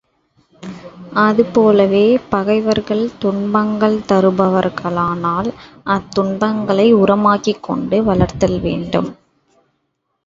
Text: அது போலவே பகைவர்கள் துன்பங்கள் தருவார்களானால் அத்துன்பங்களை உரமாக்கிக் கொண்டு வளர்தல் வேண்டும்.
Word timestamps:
அது 1.23 1.43
போலவே 1.45 2.05
பகைவர்கள் 2.29 3.11
துன்பங்கள் 3.19 3.97
தருவார்களானால் 4.09 5.49
அத்துன்பங்களை 5.95 6.87
உரமாக்கிக் 6.95 7.63
கொண்டு 7.63 8.03
வளர்தல் 8.03 8.59
வேண்டும். 8.59 9.11